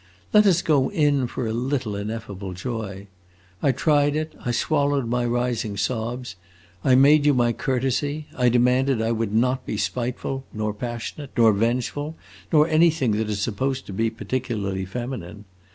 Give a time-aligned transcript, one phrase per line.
[0.33, 3.05] Let us go in for a little ineffable joy!'
[3.61, 6.35] I tried it; I swallowed my rising sobs,
[6.83, 11.53] I made you my courtesy, I determined I would not be spiteful, nor passionate, nor
[11.53, 12.15] vengeful,
[12.51, 15.45] nor anything that is supposed to be particularly feminine.